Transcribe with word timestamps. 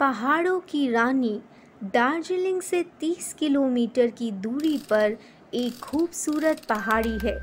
पहाड़ों 0.00 0.60
की 0.60 0.90
रानी 0.90 1.40
दार्जिलिंग 1.84 2.62
से 2.62 2.84
30 3.00 3.32
किलोमीटर 3.32 4.06
की 4.06 4.30
दूरी 4.32 4.76
पर 4.78 5.16
एक 5.54 5.78
खूबसूरत 5.80 6.60
पहाड़ी 6.68 7.18
है, 7.24 7.36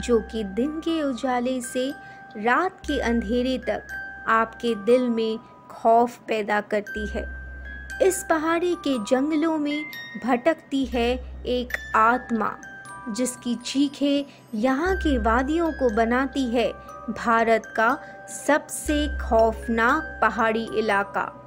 जो 0.00 0.18
कि 0.20 0.44
दिन 0.44 0.80
के 0.80 1.02
उजाले 1.02 1.60
से 1.60 1.90
रात 2.36 2.80
के 2.80 2.98
अंधेरे 3.00 3.58
तक 3.58 3.86
आपके 4.28 4.74
दिल 4.74 5.08
में 5.08 5.38
खौफ 5.70 6.18
पैदा 6.18 6.60
करती 6.60 7.06
है। 7.06 7.24
इस 8.02 8.24
पहाड़ी 8.30 8.74
के 8.74 8.98
जंगलों 9.04 9.58
में 9.58 9.84
भटकती 10.24 10.84
है 10.86 11.10
एक 11.46 11.72
आत्मा, 11.96 12.56
जिसकी 13.08 13.54
चीखें 13.54 14.24
यहाँ 14.54 14.96
के 14.96 15.18
वादियों 15.18 15.72
को 15.72 15.94
बनाती 15.94 16.44
है, 16.44 16.72
भारत 17.10 17.72
का 17.76 17.98
सबसे 18.46 19.08
खौफनाक 19.18 20.18
पहाड़ी 20.22 20.68
इलाका। 20.78 21.45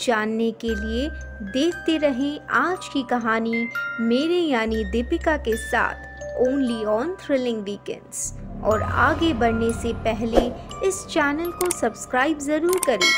जानने 0.00 0.50
के 0.60 0.74
लिए 0.74 1.08
देखते 1.52 1.96
रहें 1.98 2.48
आज 2.50 2.88
की 2.88 3.02
कहानी, 3.02 3.68
मेरे 4.00 4.40
यानी 4.40 4.84
दीपिका 4.84 5.36
के 5.36 5.56
साथ 5.56 6.06
ओनली 6.40 6.84
ऑन 6.84 7.14
थ्रिलिंग 7.20 7.62
वीकेंड्स 7.62 8.32
और 8.64 8.82
आगे 8.82 9.32
बढ़ने 9.34 9.72
से 9.72 9.92
पहले 10.04 10.46
इस 10.88 11.04
चैनल 11.06 11.50
को 11.52 11.70
सब्सक्राइब 11.70 12.38
ज़रूर 12.38 12.80
करें। 12.86 13.10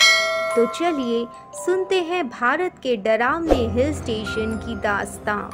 तो 0.56 0.66
चलिए 0.74 1.26
सुनते 1.56 2.00
हैं 2.02 2.28
भारत 2.28 2.78
के 2.82 2.96
डरावने 2.98 3.66
हिल 3.72 3.92
स्टेशन 3.94 4.56
की 4.56 4.76
दास्तान 4.80 5.50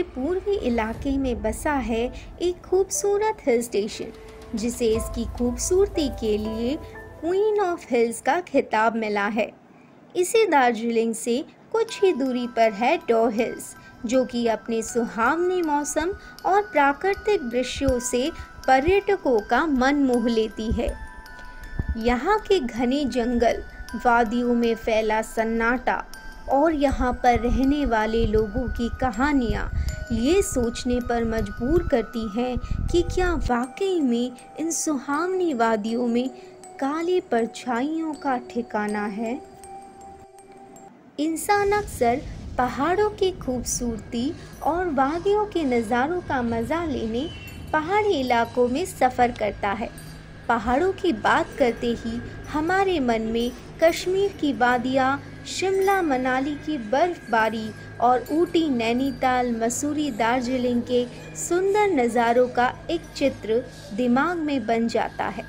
के 0.00 0.04
पूर्वी 0.14 0.54
इलाके 0.66 1.16
में 1.18 1.42
बसा 1.42 1.72
है 1.72 2.04
एक 2.42 2.60
खूबसूरत 2.60 3.38
हिल 3.46 3.62
स्टेशन, 3.62 4.12
जिसे 4.54 4.86
इसकी 4.86 5.24
खूबसूरती 5.38 6.08
के 6.20 6.36
लिए 6.38 6.76
क्वीन 7.20 7.60
ऑफ़ 7.60 7.84
हिल्स 7.90 8.20
का 8.20 8.40
खिताब 8.40 8.96
मिला 8.96 9.26
है। 9.28 9.50
इसी 10.16 10.46
दार्जिलिंग 10.46 11.14
से 11.14 11.44
कुछ 11.72 12.02
ही 12.02 12.12
दूरी 12.12 12.46
पर 12.46 12.72
है 12.72 12.96
डो 13.08 13.26
हिल्स 13.28 13.74
जो 14.06 14.24
कि 14.24 14.46
अपने 14.46 14.82
सुहावने 14.82 15.60
मौसम 15.62 16.12
और 16.46 16.62
प्राकृतिक 16.62 17.48
दृश्यों 17.48 17.98
से 18.00 18.30
पर्यटकों 18.66 19.38
का 19.40 19.64
मन 19.66 20.02
मोह 20.04 20.28
लेती 20.28 20.70
है। 20.72 20.88
यहाँ 21.96 22.38
के 22.38 22.60
घने 22.60 23.04
जंगल, 23.04 23.62
वादियों 24.06 24.54
में 24.54 24.74
फैला 24.74 25.20
सन्नाटा 25.22 26.04
और 26.52 26.74
यहाँ 26.74 27.12
पर 27.22 27.38
रहने 27.40 27.84
वाले 27.86 28.24
लोगों 28.26 28.66
की 28.68 28.88
कहानियाँ 29.00 29.70
ये 30.12 30.40
सोचने 30.42 31.00
पर 31.00 31.24
मजबूर 31.24 31.86
करती 31.88 32.26
हैं 32.28 32.56
कि 32.86 33.02
क्या 33.14 33.32
वाकई 33.50 34.00
में 34.00 34.30
इन 34.60 34.70
सुहावनी 34.70 35.52
वादियों 35.54 36.06
में 36.06 36.28
काली 36.80 37.20
परछाइयों 37.20 38.14
का 38.14 38.36
ठिकाना 38.50 39.04
है? 39.06 39.40
इंसान 41.18 41.72
अक्सर 41.72 42.20
पहाड़ों 42.58 43.08
की 43.10 43.30
खूबसूरती 43.32 44.32
और 44.62 44.90
वादियों 44.90 45.44
के 45.46 45.64
नज़ारों 45.64 46.20
का 46.20 46.42
मज़ा 46.42 46.84
लेने 46.84 47.28
पहाड़ी 47.72 48.14
इलाकों 48.14 48.68
में 48.68 48.84
सफ़र 48.84 49.32
करता 49.32 49.70
है। 49.72 49.90
पहाड़ों 50.48 50.92
की 50.92 51.12
बात 51.12 51.54
करते 51.58 51.86
ही 51.98 52.20
हमारे 52.52 52.98
मन 53.00 53.22
में 53.22 53.50
कश्मीर 53.82 54.32
की 54.40 54.52
वादियाँ 54.52 55.20
शिमला 55.46 56.00
मनाली 56.02 56.54
की 56.56 56.76
बर्फबारी 56.90 57.70
और 58.00 58.24
ऊटी 58.32 58.68
नैनीताल 58.68 59.50
मसूरी 59.56 60.10
दार्जिलिंग 60.10 60.82
के 60.82 61.04
सुंदर 61.38 61.90
नज़ारों 61.92 62.46
का 62.48 62.72
एक 62.90 63.00
चित्र 63.16 63.62
दिमाग 63.96 64.38
में 64.38 64.66
बन 64.66 64.88
जाता 64.88 65.26
है। 65.28 65.44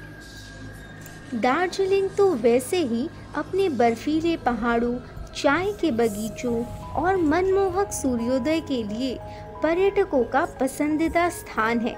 दार्जिलिंग 1.34 2.10
तो 2.10 2.30
वैसे 2.36 2.78
ही 2.78 3.08
अपने 3.36 3.70
बर्फीले 3.70 4.36
पहाड़ों, 4.38 4.96
चाय 5.36 5.72
के 5.72 5.92
बगीचों 5.92 6.64
और 6.94 7.18
मनमोहक 7.18 7.92
सूर्योदय 7.94 8.60
के 8.62 8.84
लिए 8.84 9.18
पर्यटकों 9.64 10.24
का 10.24 10.46
पसंदीदा 10.62 11.30
स्थान 11.30 11.80
है, 11.80 11.96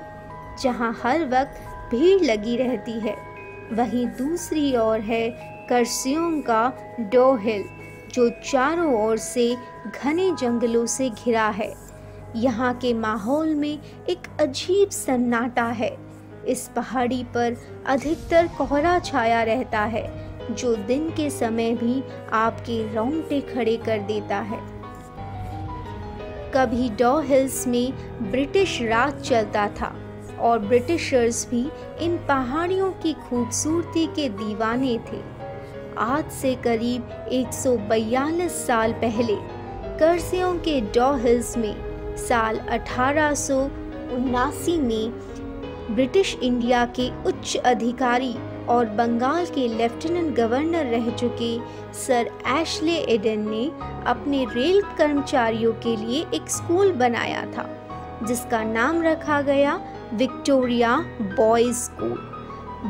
जहाँ 0.64 0.94
हर 1.04 1.26
वक्त 1.30 1.62
भीड़ 1.92 2.22
लगी 2.22 2.56
रहती 2.58 3.00
है। 3.00 3.16
वहीं 3.72 4.06
दूसरी 4.08 4.76
ओर 4.78 5.00
है 5.00 5.30
करसियों 5.70 6.42
का 6.42 6.74
डो 7.00 7.36
हिल 7.36 7.64
जो 8.14 8.30
चारों 8.30 8.94
ओर 9.04 9.18
से 9.18 9.56
घने 10.04 10.32
जंगलों 10.32 10.86
से 10.86 11.10
घिरा 11.10 11.48
है। 11.50 11.74
यहाँ 12.36 12.74
के 12.74 12.94
माहौल 12.94 13.56
में 13.56 13.80
एक 14.10 14.28
अजीब 14.42 14.90
सन्नाटा 14.90 15.66
है। 15.66 15.98
इस 16.48 16.70
पहाड़ी 16.76 17.24
पर 17.24 17.56
अधिकतर 17.86 18.48
कोहरा 18.48 19.00
छाया 19.00 19.44
रहता 19.44 19.80
है, 19.80 20.04
जो 20.56 20.76
दिन 20.76 21.10
के 21.10 21.30
समय 21.30 21.74
भी 21.74 22.04
आपके 22.34 22.94
रोंगटे 22.96 23.42
खड़े 23.42 23.78
कर 23.78 24.00
देता 24.00 24.40
है। 24.40 24.60
कभी 26.56 26.90
डॉ 26.90 27.20
हिल्स 27.20 27.68
में 27.68 27.94
ब्रिटिश 28.32 28.82
राज 28.82 29.22
चलता 29.22 29.68
था 29.68 29.96
और 30.44 30.60
ब्रिटिशर्स 30.60 31.48
भी 31.50 31.62
इन 32.02 32.18
पहाड़ियों 32.18 32.92
की 32.92 33.14
खूबसूरती 33.14 34.06
के 34.08 34.30
दीवाने 34.30 34.98
थे। 35.12 35.22
आज 35.98 36.32
से 36.32 36.56
करीब 36.56 37.28
एक 37.32 37.54
सौ 37.54 37.76
बयालीस 37.90 38.66
साल 38.68 38.94
पहले, 38.94 39.36
कर्सियों 40.00 40.54
के 40.60 40.80
डॉ 40.82 41.14
हिल्स 41.16 41.58
में 41.58 42.16
साल 42.18 42.58
अठारह 42.58 43.34
में 44.80 45.12
ब्रिटिश 45.96 46.38
इंडिया 46.44 46.86
के 47.00 47.10
उच्च 47.24 47.56
अधिकारी 47.58 48.36
और 48.70 48.86
बंगाल 48.86 49.46
के 49.46 49.68
लेफ्टिनेंट 49.68 50.36
गवर्नर 50.36 50.86
रह 50.86 51.10
चुके 51.10 51.58
सर 51.94 52.30
एशले 52.50 52.96
एडन 53.14 53.48
ने 53.50 53.66
अपने 54.08 54.46
रेल 54.46 54.82
कर्मचारियों 54.98 55.74
के 55.74 55.96
लिए 55.96 56.26
एक 56.34 56.50
स्कूल 56.50 56.92
बनाया 56.92 57.46
था। 57.46 57.83
जिसका 58.26 58.64
नाम 58.64 59.04
रखा 59.04 59.42
गया 59.42 59.80
विक्टोरिया 60.14 60.96
बॉयज़ 61.22 61.78
स्कूल। 61.78 62.18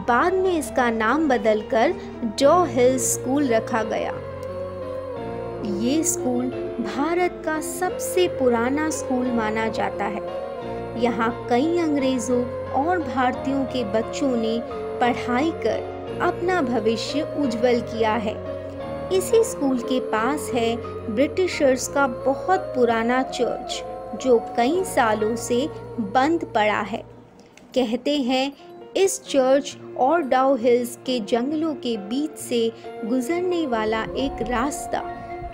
बाद 0.07 0.33
में 0.33 0.57
इसका 0.59 0.89
नाम 0.89 1.27
बदलकर 1.29 1.93
डॉ 2.41 2.63
हिल 2.65 2.97
स्कूल 2.97 3.47
रखा 3.47 3.83
गया। 3.83 4.13
ये 5.79 6.03
स्कूल 6.03 6.45
भारत 6.79 7.41
का 7.45 7.61
सबसे 7.61 8.27
पुराना 8.27 8.89
स्कूल 8.89 9.27
माना 9.27 9.67
जाता 9.67 10.05
है। 10.05 10.21
यहाँ 11.03 11.47
कई 11.49 11.77
अंग्रेज़ों 11.77 12.43
और 12.71 12.99
भारतीयों 12.99 13.63
के 13.65 13.83
बच्चों 13.83 14.35
ने 14.35 14.59
पढ़ाई 14.99 15.51
कर 15.51 16.19
अपना 16.21 16.61
भविष्य 16.61 17.35
उज्जवल 17.39 17.79
किया 17.81 18.13
है। 18.13 18.35
इसी 19.13 19.43
स्कूल 19.43 19.79
के 19.79 19.99
पास 19.99 20.51
है 20.53 20.75
ब्रिटिशर्स 21.15 21.87
का 21.87 22.07
बहुत 22.07 22.59
पुराना 22.59 23.21
चर्च। 23.23 23.83
जो 24.21 24.39
कई 24.57 24.83
सालों 24.83 25.35
से 25.35 25.69
बंद 25.99 26.45
पड़ा 26.45 26.81
है। 26.81 27.03
कहते 27.77 28.21
हैं, 28.21 28.53
इस 28.97 29.23
चर्च 29.23 29.77
और 29.97 30.21
डाउ 30.21 30.55
हिल्स 30.55 30.95
के 30.95 31.19
जंगलों 31.19 31.75
के 31.75 31.97
बीच 31.97 32.31
से 32.31 32.71
गुजरने 33.05 33.67
वाला 33.67 34.03
एक 34.03 34.41
रास्ता, 34.41 35.01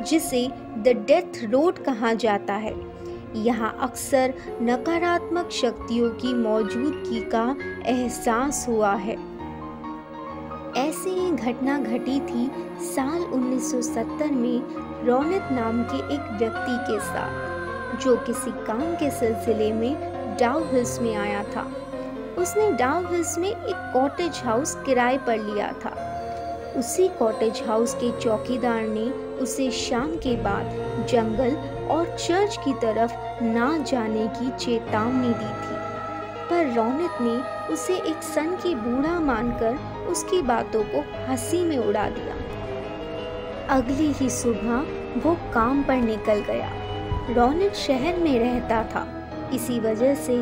जिसे 0.02 0.48
द 0.78 1.04
डेथ 1.08 1.46
रोड 1.50 1.84
कहा 1.84 2.14
जाता 2.14 2.54
है। 2.54 2.76
यहाँ 3.36 3.78
अक्सर 3.82 4.34
नकारात्मक 4.62 5.50
शक्तियों 5.52 6.10
की 6.10 6.34
मौजूदगी 6.34 7.20
का 7.22 7.56
एहसास 7.86 8.66
हुआ 8.70 8.94
है। 8.94 9.16
ऐसी 10.78 11.10
ही 11.10 11.32
घटना 11.32 11.80
घटी 11.80 12.20
थी 12.20 12.52
साल 12.80 13.22
1970 13.22 14.32
में 14.32 14.62
रौनक 15.06 15.50
नाम 15.52 15.84
के 15.84 16.14
एक 16.14 16.40
व्यक्ति 16.40 16.94
के 16.94 17.00
साथ। 17.00 17.59
जो 18.00 18.16
किसी 18.16 18.52
काम 18.52 18.96
के 18.96 19.12
सिलसिले 19.12 19.72
में 19.72 19.96
डाउ 20.40 20.64
हिल्स 20.64 21.00
में 21.00 21.16
आया 21.16 21.44
था। 21.44 21.72
उसने 22.38 22.72
डाउन 22.72 23.08
हिल्स 23.08 23.38
में 23.38 23.50
एक 23.50 23.92
कॉटेज 23.94 24.42
हाउस 24.46 24.76
किराए 24.86 25.18
पर 25.18 25.38
लिया 25.38 25.72
था। 25.72 26.06
उसी 26.78 27.08
कॉटेज 27.08 27.64
हाउस 27.68 27.94
के 27.94 28.20
चौकीदार 28.20 28.82
ने 28.82 29.10
उसे 29.36 29.72
शाम 29.72 30.12
के 30.16 30.36
बाद 30.36 30.66
जंगल 31.10 31.56
और 31.88 32.18
चर्च 32.18 32.58
की 32.58 32.74
तरफ़ 32.74 33.44
ना 33.44 33.78
जाने 33.78 34.28
की 34.28 34.52
चेतावनी 34.58 35.28
दी 35.28 35.52
थी। 35.62 35.80
पर 36.50 36.74
रौनक 36.76 37.18
ने 37.22 37.68
उसे 37.74 37.96
एक 37.96 38.24
सन 38.24 38.56
की 38.56 38.76
बूढ़ा 38.76 39.20
मानकर 39.20 40.06
उसकी 40.08 40.42
बातों 40.42 40.84
को 40.84 41.04
हँसी 41.28 41.64
में 41.64 41.78
उड़ा 41.78 42.10
दिया। 42.10 42.36
अगली 43.76 44.12
ही 44.12 44.30
सुबह 44.30 44.86
वो 45.20 45.38
काम 45.54 45.84
पर 45.84 45.96
निकल 45.96 46.40
गया। 46.40 46.72
रौनक 47.30 47.74
शहर 47.76 48.18
में 48.18 48.40
रहता 48.40 48.84
था। 48.84 49.08
इसी 49.54 49.80
वजह 49.80 50.14
से 50.16 50.36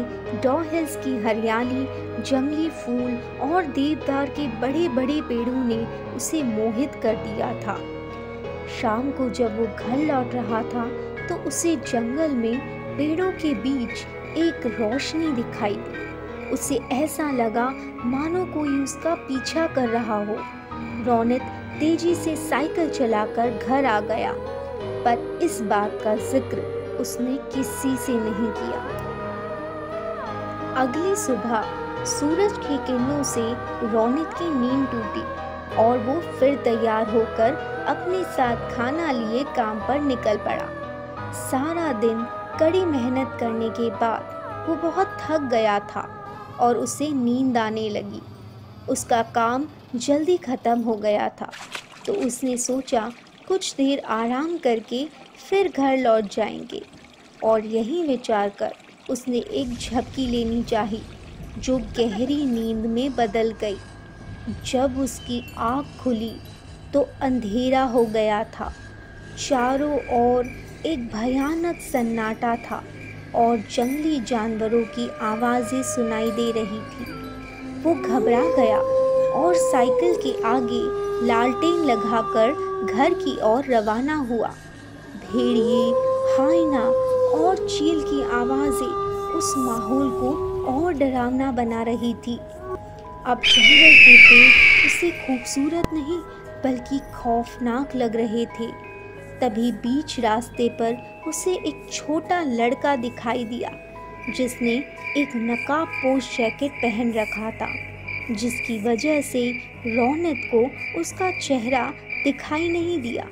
डॉ 0.44 0.57
हिल्स 0.63 0.95
की 0.95 1.18
हरियाली, 1.24 1.86
जंगली 2.22 2.69
फूल 2.69 3.18
और 3.50 3.66
देवदार 3.66 4.30
के 4.30 4.48
बड़े 4.62 4.88
बड़े 4.89 5.22
पेड़ों 5.22 5.63
ने 5.66 5.78
उसे 6.16 6.44
मोहित 6.44 6.95
कर 7.04 7.16
दिया 7.16 7.51
था। 7.62 7.78
शाम 8.81 9.12
को 9.12 9.30
जब 9.30 9.60
वो 9.60 9.66
घर 9.66 9.98
लौट 9.98 10.34
रहा 10.34 10.62
था 10.63 10.86
तो 11.28 11.36
उसे 11.48 11.75
जंगल 11.75 12.31
में 12.31 12.57
पेड़ों 12.98 13.31
के 13.31 13.54
बीच 13.56 14.38
एक 14.38 14.66
रोशनी 14.80 15.31
दिखाई 15.31 15.75
दी। 15.78 16.51
उसे 16.51 16.80
ऐसा 16.94 17.30
लगा 17.31 17.69
मानो 18.06 18.45
कोई 18.45 18.80
उसका 18.80 19.16
पीछा 19.22 19.68
कर 19.68 19.90
रहा 19.90 20.18
हो। 20.25 20.38
रौनक 21.06 21.42
तेज़ी 21.80 22.16
से 22.16 22.36
साइकिल 22.36 22.90
चलाकर 22.90 23.57
घर 23.57 23.86
आ 23.86 24.00
गया। 24.01 24.33
पर 25.04 25.40
इस 25.44 25.62
बात 25.62 26.00
का 26.04 26.16
ज़िक्र 26.31 26.57
उसने 27.00 27.36
किसी 27.54 27.96
से 27.98 28.14
नहीं 28.20 28.52
किया। 28.58 28.80
अगली 30.78 31.16
सुबह 31.16 32.04
सूरज 32.06 32.58
की 32.58 32.78
किरणों 32.88 33.24
से 33.26 33.42
रौनक 33.92 34.34
की 34.40 34.50
नींद 34.52 34.88
टूटी 34.88 35.24
और 35.78 35.98
वो 36.00 36.20
फिर 36.40 36.56
तैयार 36.64 37.10
होकर 37.10 37.54
अपने 37.88 38.24
साथ 38.36 38.76
खाना 38.76 39.12
लिए 39.12 39.44
काम 39.56 39.80
पर 39.88 40.00
निकल 40.02 40.38
पड़ा। 40.46 40.68
सारा 41.42 41.92
दिन 42.02 42.26
कड़ी 42.60 42.84
मेहनत 42.86 43.38
करने 43.40 43.70
के 43.72 43.90
बाद 43.98 44.68
वो 44.68 44.76
बहुत 44.82 45.18
थक 45.22 45.42
गया 45.52 45.80
था 45.90 46.08
और 46.60 46.78
उसे 46.78 47.10
नींद 47.16 47.58
आने 47.58 47.90
लगी। 47.90 48.22
उसका 48.90 49.22
काम 49.36 49.66
जल्दी 49.96 50.38
ख़त्म 50.40 50.80
हो 50.82 50.96
गया 50.98 51.28
था 51.42 51.50
तो 52.06 52.14
उसने 52.26 52.58
सोचा 52.60 53.10
कुछ 53.48 53.74
देर 53.76 54.00
आराम 54.00 54.58
करके 54.58 55.06
फिर 55.50 55.72
घर 55.78 55.98
लौट 55.98 56.24
जाएँगे। 56.24 56.82
और 57.44 57.66
यही 57.66 58.04
विचार 58.04 58.50
कर 58.50 58.74
उसने 59.10 59.38
एक 59.38 59.74
झपकी 59.74 60.28
लेनी 60.28 60.64
चाहिए, 60.64 61.02
जो 61.58 61.78
गहरी 61.78 62.46
नींद 62.46 62.86
में 62.86 63.16
बदल 63.16 63.54
गई। 63.62 63.78
जब 64.66 65.00
उसकी 65.00 65.42
आँख 65.58 66.02
खुली 66.02 66.36
तो 66.94 67.08
अंधेरा 67.22 67.84
हो 67.84 68.06
गया 68.06 68.44
था। 68.44 68.72
चारों 69.48 69.98
ओर 70.18 70.46
एक 70.86 71.08
भयानक 71.08 71.80
सन्नाटा 71.82 72.56
था, 72.56 72.84
और 73.36 73.58
जंगली 73.58 74.20
जानवरों 74.20 74.84
की 74.84 75.10
आवाज़ें 75.22 75.82
सुनाई 75.84 76.32
दे 76.32 76.52
रही 76.52 76.82
थी। 76.92 77.12
वो 77.82 77.96
घबरा 77.96 78.42
गया। 78.56 78.80
और 79.38 79.56
साइकिल 79.56 80.16
के 80.16 80.31
आगे 80.44 80.81
लालटेन 81.28 81.84
लगाकर 81.86 82.54
घर 82.86 83.13
की 83.13 83.38
ओर 83.44 83.66
रवाना 83.66 84.16
हुआ। 84.30 84.48
भेड़िए, 85.24 85.84
हाइना 86.38 86.84
और 87.38 87.68
चील 87.68 88.01
की 88.01 88.22
आवाज़ें 88.31 88.95
उस 89.38 89.54
माहौल 89.57 90.10
को 90.12 90.31
और 90.66 90.94
डरावना 90.94 91.51
बना 91.51 91.84
रही 91.84 92.13
थी। 92.13 92.38
अब 92.38 93.42
जंगल 93.45 93.95
के 93.95 94.16
पेड़ 94.18 94.86
उसे 94.88 95.10
खूबसूरत 95.12 95.90
नहीं, 95.94 96.19
बल्कि 96.63 97.00
खौफनाक 97.16 97.95
लग 97.95 98.16
रहे 98.16 98.45
थे। 98.45 98.68
तभी 99.40 99.72
बीच 99.72 100.19
रास्ते 100.19 100.69
पर 100.81 100.98
उसे 101.28 101.51
एक 101.51 101.88
छोटा 101.92 102.42
लड़का 102.42 102.95
दिखाई 102.95 103.44
दिया, 103.45 103.72
जिसने 104.38 104.72
एक 105.18 105.36
नकाब 105.36 105.88
पोश 105.88 106.38
जैकेट 106.38 106.72
पहन 106.72 107.13
रखा 107.13 107.51
था। 107.51 107.68
जिसकी 108.32 108.80
वजह 108.84 109.22
से 109.22 109.42
रौनक 109.86 110.50
को 110.54 111.00
उसका 111.00 111.30
चेहरा 111.40 111.84
दिखाई 112.24 112.70
नहीं 112.70 113.02
दिया। 113.02 113.28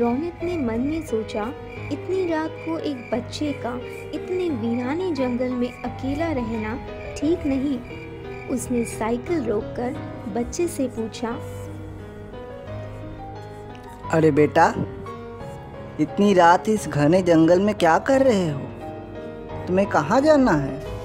रौनक 0.00 0.42
ने 0.44 0.56
मन 0.56 0.80
में 0.80 1.06
सोचा, 1.06 1.44
इतनी 1.92 2.26
रात 2.26 2.56
को 2.64 2.78
एक 2.78 3.10
बच्चे 3.14 3.52
का 3.52 3.74
इतने 4.14 4.48
वीराने 4.50 5.12
जंगल 5.12 5.52
में 5.52 5.72
अकेला 5.72 6.30
रहना 6.32 6.76
ठीक 7.16 7.46
नहीं। 7.46 7.78
उसने 8.48 8.84
साइकिल 8.84 9.42
रोककर 9.44 9.96
बच्चे 10.34 10.68
से 10.68 10.88
पूछा, 10.88 11.38
अरे 14.12 14.30
बेटा, 14.30 14.72
इतनी 16.00 16.32
रात 16.34 16.68
इस 16.68 16.88
घने 16.88 17.22
जंगल 17.22 17.60
में 17.60 17.74
क्या 17.74 17.98
कर 17.98 18.22
रहे 18.22 18.48
हो? 18.50 18.60
तुम्हें 19.66 19.86
कहाँ 19.88 20.20
जाना 20.20 20.52
है? 20.52 20.97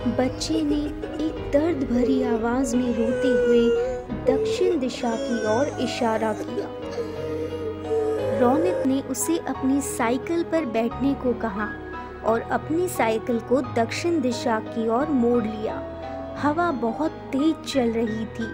बच्चे 0.00 0.60
ने 0.62 0.76
एक 1.24 1.50
दर्द 1.52 1.82
भरी 1.90 2.22
आवाज़ 2.22 2.74
में 2.76 2.88
रोते 2.88 3.28
हुए 3.28 3.64
दक्षिण 4.26 4.78
दिशा 4.78 5.10
की 5.16 5.34
ओर 5.46 5.80
इशारा 5.80 6.32
किया। 6.32 6.68
रौनक 8.40 8.86
ने 8.86 9.00
उसे 9.10 9.36
अपनी 9.38 9.80
साइकिल 9.80 10.42
पर 10.42 10.64
बैठने 10.66 11.12
को 11.14 11.32
कहा 11.32 11.68
और 12.24 12.40
अपनी 12.50 12.86
साइकिल 12.88 13.38
को 13.38 13.60
दक्षिण 13.76 14.20
दिशा 14.20 14.58
की 14.60 14.88
ओर 14.88 15.08
मोड़ 15.08 15.42
लिया। 15.42 15.74
हवा 16.38 16.70
बहुत 16.70 17.18
तेज 17.32 17.72
चल 17.72 17.92
रही 17.92 18.24
थी। 18.26 18.46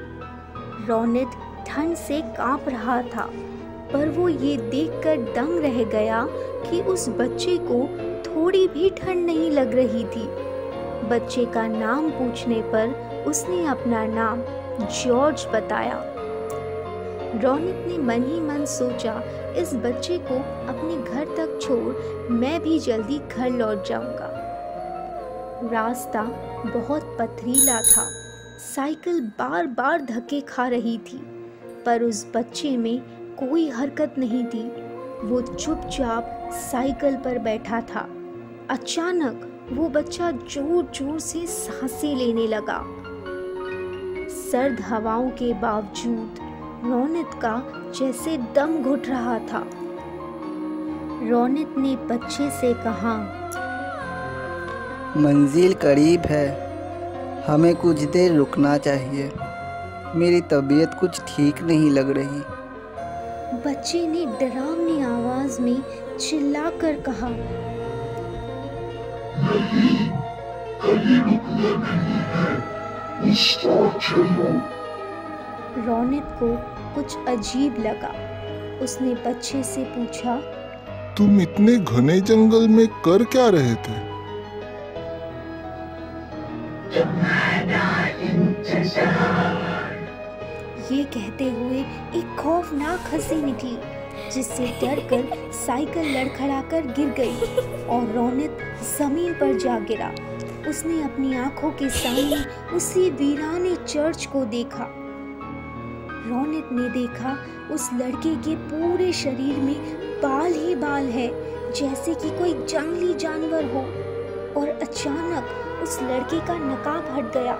रौनक 0.88 1.36
ठंड 1.68 1.96
से 1.96 2.20
काँप 2.36 2.68
रहा 2.68 3.00
था, 3.04 3.28
पर 3.92 4.08
वो 4.08 4.28
ये 4.28 4.56
देखकर 4.56 5.16
दंग 5.34 5.58
रह 5.58 5.82
गया 5.92 6.26
कि 6.66 6.80
उस 6.82 7.08
बच्चे 7.08 7.56
को 7.62 7.80
थोड़ी 8.26 8.66
भी 8.68 8.90
ठंड 8.90 9.26
नहीं 9.26 9.50
लग 9.50 9.74
रही 9.74 10.04
थी। 10.06 10.28
बच्चे 11.08 11.44
का 11.44 11.66
नाम 11.66 12.10
पूछने 12.10 12.62
पर 12.62 13.24
उसने 13.26 13.66
अपना 13.66 14.06
नाम 14.06 14.42
जॉर्ज 14.80 15.46
बताया। 15.46 16.02
रौनक 17.42 17.84
ने 17.88 17.98
मन 17.98 18.22
ही 18.24 18.40
मन 18.40 18.64
सोचा, 18.64 19.20
इस 19.56 19.74
बच्चे 19.74 20.18
को 20.18 20.34
अपने 20.68 20.96
घर 21.12 21.24
तक 21.24 21.58
छोड़ 21.62 22.30
मैं 22.32 22.60
भी 22.62 22.78
जल्दी 22.78 23.18
घर 23.18 23.50
लौट 23.50 23.86
जाऊँगा। 23.86 24.30
रास्ता 25.72 26.22
बहुत 26.66 27.16
पथरीला 27.20 27.80
था। 27.80 28.08
साइकिल 28.58 29.20
बार 29.20 29.66
बार 29.66 30.00
धक्के 30.00 30.40
खा 30.40 30.68
रही 30.68 30.98
थी, 30.98 31.18
पर 31.86 32.02
उस 32.02 32.26
बच्चे 32.36 32.76
में 32.76 33.00
कोई 33.36 33.68
हरकत 33.68 34.14
नहीं 34.18 34.44
थी। 34.44 34.68
वो 35.24 35.40
चुपचाप 35.40 36.50
साइकिल 36.52 37.16
पर 37.16 37.38
बैठा 37.38 37.80
था। 37.80 38.08
अचानक 38.70 39.52
वो 39.72 39.88
बच्चा 39.88 40.30
ज़ोर 40.30 40.84
ज़ोर 40.94 41.18
से 41.20 41.46
साँसें 41.46 42.14
लेने 42.16 42.46
लगा। 42.46 42.78
सर्द 44.30 44.80
हवाओं 44.80 45.30
के 45.30 45.52
बावजूद 45.52 46.38
रौनक 46.84 47.34
का 47.44 47.54
जैसे 47.98 48.36
दम 48.54 48.76
घुट 48.82 49.08
रहा 49.08 49.38
था। 49.48 49.62
रौनक 51.30 51.74
ने 51.78 51.94
बच्चे 52.06 52.50
से 52.50 52.72
कहा 52.74 53.16
मंजिल 55.16 55.74
करीब 55.74 56.26
है। 56.26 56.46
हमें 57.46 57.74
कुछ 57.76 58.02
देर 58.04 58.32
रुकना 58.32 58.76
चाहिए। 58.78 59.30
मेरी 60.14 60.40
तबीयत 60.50 60.94
कुछ 61.00 61.20
ठीक 61.28 61.62
नहीं 61.62 61.90
लग 61.90 62.10
रही। 62.10 62.40
बच्चे 63.66 64.06
ने 64.06 64.24
डरावनी 64.40 65.02
आवाज़ 65.04 65.60
में 65.62 65.82
चिल्लाकर 66.18 67.00
कहा 67.00 67.28
रौनक 75.86 76.24
को 76.42 76.56
कुछ 76.94 77.16
अजीब 77.28 77.76
लगा। 77.78 78.12
उसने 78.84 79.14
बच्चे 79.14 79.62
से 79.62 79.84
पूछा 79.84 80.36
तुम 81.14 81.40
इतने 81.40 81.76
घने 81.76 82.20
जंगल 82.20 82.68
में 82.68 82.86
कर 82.86 83.24
क्या 83.24 83.48
रहे 83.48 83.74
थे? 83.74 84.16
ये 90.94 91.04
कहते 91.04 91.44
हुए 91.44 91.78
एक 92.14 92.36
खौफनाक 92.40 93.00
हँसी 93.14 93.42
निकली। 93.42 93.95
जिससे 94.32 94.66
डरकर 94.66 95.52
साइकिल 95.52 96.16
लड़खड़ाकर 96.16 96.80
गिर 96.80 97.08
गई 97.08 97.36
और 97.86 98.12
रौनक 98.12 98.58
ज़मीन 98.98 99.32
पर 99.34 99.58
जा 99.58 99.78
गिरा। 99.78 100.14
उसने 100.68 101.02
अपनी 101.02 101.36
आँखों 101.36 101.70
के 101.70 101.88
सामने 101.88 102.44
उसी 102.76 103.10
वीराने 103.10 103.76
चर्च 103.76 104.26
को 104.26 104.44
देखा। 104.44 104.88
रौनक 106.28 106.68
ने 106.72 106.88
देखा, 106.88 107.36
उस 107.74 107.90
लड़के 107.94 108.34
के 108.36 108.56
पूरे 108.56 109.12
शरीर 109.12 109.56
में 109.56 109.76
बाल 110.22 110.52
ही 110.52 110.74
बाल 110.74 111.04
है, 111.04 111.28
जैसे 111.72 112.14
कि 112.14 112.30
कोई 112.30 112.52
जंगली 112.52 113.14
जानवर 113.14 113.64
हो। 113.64 113.80
और 114.60 114.68
अचानक 114.68 115.82
उस 115.82 116.02
लड़के 116.02 116.46
का 116.46 116.54
नकाब 116.54 117.08
हट 117.10 117.32
गया 117.32 117.54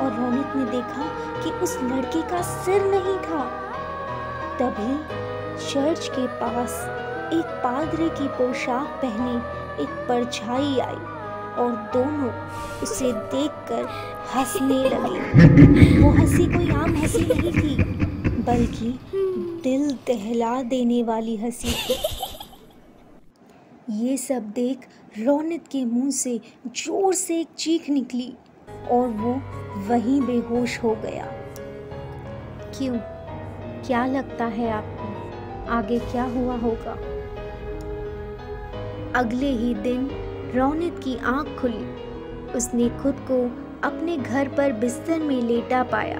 और 0.00 0.10
रौनक 0.10 0.52
ने 0.56 0.64
देखा 0.64 1.04
कि 1.42 1.50
उस 1.50 1.78
लड़के 1.82 2.22
का 2.22 2.42
सिर 2.42 2.82
नहीं 2.84 3.16
था। 3.18 3.71
तभी 4.62 4.94
चर्च 5.68 6.08
के 6.08 6.26
पास 6.40 6.72
एक 7.34 7.46
पादरी 7.62 8.08
की 8.08 8.26
पोशाक 8.28 8.88
पहने 9.02 9.32
एक 9.82 9.88
परछाई 10.08 10.78
आई 10.78 11.00
और 11.62 11.72
दोनों 11.94 12.30
उसे 12.82 13.12
देखकर 13.12 13.84
हंसने 14.34 14.78
लगे। 14.84 16.00
वो 16.02 16.10
हँसी 16.10 16.46
कोई 16.52 16.70
आम 16.72 16.94
हँसी 16.96 17.24
नहीं 17.24 17.52
थी, 17.52 17.74
बल्कि 18.42 18.98
दिल 19.64 19.90
दहला 20.06 20.62
देने 20.62 21.02
वाली 21.02 21.36
हँसी 21.36 21.72
थी। 21.72 21.96
ये 24.04 24.16
सब 24.16 24.50
देख 24.50 24.86
रौनक 25.18 25.62
के 25.72 25.84
मुँह 25.84 26.10
से 26.10 26.40
ज़ोर 26.66 27.14
से 27.14 27.40
एक 27.40 27.48
चीख 27.58 27.90
निकली 27.90 28.32
और 28.90 29.08
वो 29.08 29.32
वहीं 29.88 30.20
बेहोश 30.20 30.78
हो 30.82 30.94
गया। 31.04 31.26
क्यों? 32.78 32.96
क्या 33.86 34.06
लगता 34.06 34.44
है 34.44 34.70
आपको? 34.70 35.12
आगे 35.70 35.98
क्या 35.98 36.24
हुआ 36.24 36.56
होगा? 36.56 36.92
अगले 39.18 39.46
ही 39.46 39.74
दिन 39.74 40.10
रौनक 40.54 41.00
की 41.04 41.16
आँख 41.16 41.60
खुली। 41.60 42.02
उसने 42.52 42.88
खुद 42.88 43.16
को 43.30 43.44
अपने 43.88 44.16
घर 44.16 44.48
पर 44.48 44.72
बिस्तर 44.72 45.18
में 45.18 45.42
लेटा 45.42 45.82
पाया। 45.82 46.16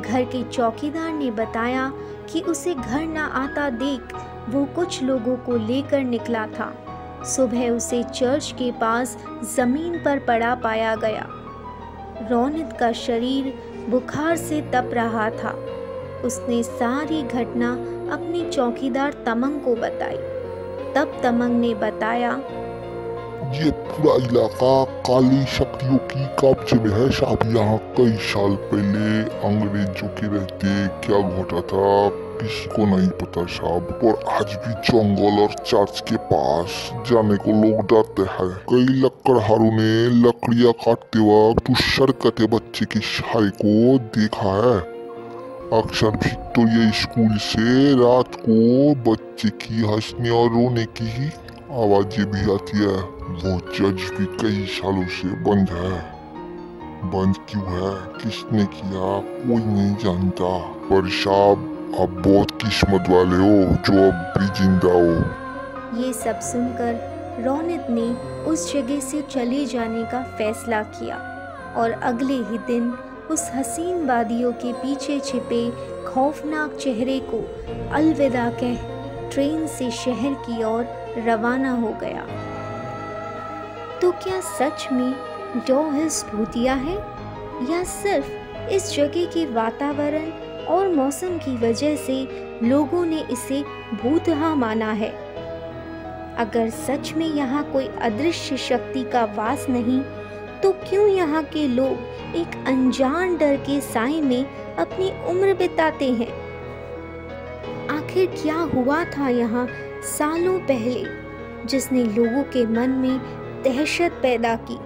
घर 0.00 0.24
के 0.24 0.42
चौकीदार 0.44 1.12
ने 1.12 1.30
बताया 1.30 1.92
कि 2.32 2.40
उसे 2.40 2.74
घर 2.74 3.06
ना 3.06 3.26
आता 3.26 3.70
देख 3.70 4.00
वो 4.48 4.64
कुछ 4.64 5.02
लोगों 5.02 5.36
को 5.36 5.56
लेकर 5.56 6.00
निकला 6.00 6.46
था। 6.46 6.74
सुबह 7.24 7.70
उसे 7.70 8.02
चर्च 8.02 8.54
के 8.58 8.72
पास 8.72 9.18
ज़मीन 9.56 10.02
पर 10.04 10.18
पड़ा 10.18 10.54
पाया 10.54 10.94
गया। 10.96 11.26
रौनक 12.30 12.76
का 12.80 12.92
शरीर 12.92 13.58
बुखार 13.88 14.36
से 14.36 14.60
तप 14.60 14.90
रहा 14.92 15.30
था। 15.30 15.75
उसने 16.24 16.62
सारी 16.62 17.22
घटना 17.22 17.72
अपनी 18.12 18.48
चौकीदार 18.50 19.12
तमंग 19.26 19.60
को 19.60 19.74
बताई। 19.76 20.18
तब 20.94 21.20
तमंग 21.22 21.60
ने 21.60 21.74
बताया, 21.76 22.30
ये 23.54 23.70
पूरा 23.70 24.14
इलाका 24.16 24.84
काली 25.06 25.44
शक्तियों 25.46 25.96
की 26.12 26.24
कब्जे 26.40 26.78
में 26.78 26.90
है 26.90 27.10
साहब 27.10 27.42
यहाँ 27.56 27.76
कई 27.96 28.16
साल 28.22 28.56
पहले 28.70 29.20
अंग्रेज़ों 29.48 30.08
के 30.08 30.26
रहते 30.26 30.86
क्या 31.06 31.20
घटा 31.20 31.60
था, 31.62 32.08
किसी 32.40 32.66
को 32.66 32.86
नहीं 32.86 33.08
पता 33.20 33.44
साहब। 33.48 34.00
और 34.04 34.24
आज 34.32 34.56
भी 34.56 34.72
जंगल 34.88 35.42
और 35.42 35.54
चर्च 35.62 36.00
के 36.00 36.16
पास 36.16 36.90
जाने 37.10 37.36
को 37.36 37.52
लोग 37.62 37.86
डरते 37.86 38.22
हैं। 38.32 38.50
कई 38.64 39.00
लकड़हारों 39.04 39.70
ने 39.72 39.92
लकड़ियाँ 40.18 40.72
काटते 40.84 41.18
वक्त 41.20 41.70
उस 41.70 41.86
शरकते 41.94 42.46
बच्चे 42.46 42.84
की 42.84 43.00
शाही 43.00 43.50
को 43.62 43.98
देखा 44.18 44.58
है। 44.66 44.95
अक्सर 45.72 46.10
भी 46.10 46.30
तो 46.30 46.62
ये 46.62 46.90
स्कूल 46.92 47.36
से 47.36 47.92
रात 47.94 48.34
को 48.34 48.94
बच्चे 49.10 49.48
की 49.48 49.80
हंसने 49.80 50.30
और 50.30 50.48
रोने 50.48 50.84
की 50.84 51.04
ही 51.04 51.26
आवाज़ें 51.84 52.26
भी 52.30 52.54
आती 52.54 52.78
है। 52.78 52.96
वो 53.36 53.58
जज 53.70 54.02
भी 54.10 54.26
कई 54.26 54.66
सालों 54.66 55.06
से 55.06 55.28
बंद 55.28 55.70
है। 55.70 55.98
बंद 57.10 57.36
क्यों 57.50 57.64
है? 57.64 58.20
किसने 58.22 58.64
किया? 58.64 59.18
कोई 59.20 59.64
नहीं 59.64 59.96
जानता। 59.96 60.58
पर 60.58 61.08
साहब 61.08 61.96
आप 62.00 62.08
बहुत 62.08 62.50
किस्मत 62.50 63.10
वाले 63.10 63.36
हो, 63.36 63.74
जो 63.74 64.10
अब 64.10 64.32
भी 64.38 64.46
ज़िंदा 64.46 64.92
हो। 64.92 66.02
ये 66.02 66.12
सब 66.12 66.40
सुनकर 66.40 67.42
रौनक 67.44 67.86
ने 67.90 68.08
उस 68.50 68.72
जगह 68.72 69.00
से 69.00 69.22
चले 69.22 69.66
जाने 69.66 70.04
का 70.04 70.22
फैसला 70.22 70.82
किया 70.82 71.16
और 71.76 71.90
अगले 71.90 72.34
ही 72.34 72.58
दिन 72.58 72.90
उस 73.30 73.50
हसीन 73.54 74.06
वादियों 74.06 74.52
के 74.52 74.72
पीछे 74.72 75.20
छिपे 75.20 75.70
खौफनाक 76.04 76.74
चेहरे 76.74 77.20
को 77.20 77.38
अलविदा 77.92 78.50
कह 78.50 78.96
ट्रेन 79.30 79.66
से 79.66 79.90
शहर 79.90 80.34
की 80.34 80.64
ओर 80.64 80.86
रवाना 81.18 81.70
हो 81.70 81.88
गया। 81.88 82.26
तो 84.02 84.12
क्या 84.12 84.40
सच 84.40 84.88
में 84.92 85.14
डॉहिल्स 85.68 86.24
भूतिया 86.24 86.74
है? 86.74 86.96
या 87.70 87.84
सिर्फ़ 87.84 88.30
इस 88.70 88.92
जगह 88.94 89.24
के 89.24 89.46
वातावरण 89.46 90.30
और 90.64 90.88
मौसम 90.88 91.38
की 91.38 91.56
वजह 91.56 91.96
से 91.96 92.28
लोगों 92.62 93.04
ने 93.06 93.20
इसे 93.30 93.62
भूतहा 94.02 94.54
माना 94.54 94.92
है? 94.92 95.10
अगर 96.38 96.70
सच 96.70 97.12
में 97.12 97.26
यहाँ 97.26 97.72
कोई 97.72 97.86
अदृश्य 97.86 98.56
शक्ति 98.56 99.04
का 99.04 99.24
वास 99.24 99.66
नहीं 99.68 100.00
तो 100.62 100.72
क्यों 100.88 101.06
यहाँ 101.08 101.42
के 101.44 101.66
लोग 101.68 102.36
एक 102.36 102.56
अनजान 102.66 103.36
डर 103.36 103.56
के 103.56 103.80
साय 103.80 104.20
में 104.20 104.44
अपनी 104.76 105.10
उम्र 105.30 105.54
बिताते 105.54 106.10
हैं? 106.12 106.30
आखिर 107.90 108.26
क्या 108.32 108.56
हुआ 108.74 109.04
था 109.06 109.28
यहाँ 109.28 109.66
सालों 110.08 110.58
पहले 110.60 111.04
जिसने 111.66 112.04
लोगों 112.04 112.42
के 112.52 112.64
मन 112.66 112.90
में 112.90 113.18
दहशत 113.62 114.18
पैदा 114.22 114.54
की? 114.70 114.78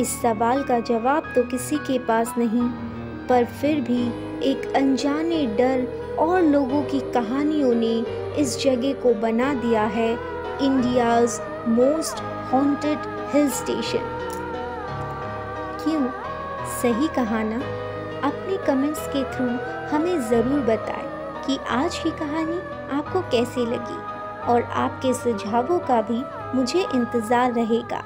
इस 0.00 0.08
सवाल 0.22 0.62
का 0.62 0.78
जवाब 0.80 1.32
तो 1.34 1.42
किसी 1.42 1.76
के 1.76 1.98
पास 1.98 2.34
नहीं, 2.38 2.68
पर 3.28 3.44
फिर 3.60 3.80
भी 3.80 4.02
एक 4.50 4.72
अनजाने 4.76 5.46
डर 5.56 6.16
और 6.18 6.42
लोगों 6.42 6.82
की 6.82 7.00
कहानियों 7.12 7.74
ने 7.74 7.94
इस 8.40 8.58
जगह 8.62 8.92
को 9.02 9.14
बना 9.20 9.52
दिया 9.54 9.84
है 9.96 10.10
India's 10.62 11.40
most 11.68 12.22
haunted 12.52 12.98
hill 13.34 13.48
station. 13.50 14.20
क्यों 15.84 16.08
सही 16.72 17.08
कहाना 17.14 17.56
अपने 18.26 18.56
कमेंट्स 18.66 19.06
के 19.06 19.22
थ्रू 19.32 19.46
हमें 19.88 20.20
ज़रूर 20.28 20.60
बताएँ 20.60 21.10
कि 21.46 21.58
आज 21.70 21.98
की 21.98 22.10
कहानी 22.18 22.58
आपको 22.96 23.20
कैसी 23.30 23.66
लगी 23.66 24.00
और 24.52 24.62
आपके 24.62 25.12
सुझावों 25.14 25.78
का 25.78 26.00
भी 26.02 26.22
मुझे 26.56 26.80
इंतज़ार 26.84 27.52
रहेगा। 27.52 28.02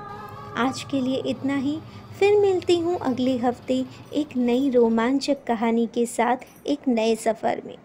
आज 0.59 0.83
के 0.83 1.01
लिए 1.01 1.23
इतना 1.27 1.57
ही। 1.57 1.79
फिर 2.19 2.39
मिलती 2.41 2.79
हूँ 2.81 2.99
अगले 2.99 3.37
हफ़्ते 3.39 3.85
एक 4.15 4.37
नई 4.37 4.71
रोमांचक 4.71 5.45
कहानी 5.47 5.87
के 5.87 6.07
साथ 6.07 6.47
एक 6.67 6.89
नए 6.89 7.15
सफ़र 7.17 7.63
में। 7.67 7.77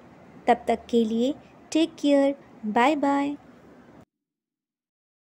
तब 0.48 0.64
तक 0.68 0.86
के 0.90 1.04
लिए 1.06 1.34
टेक 1.72 1.96
केयर 2.02 2.36
बाय 2.66 2.96
बाय 2.96 3.36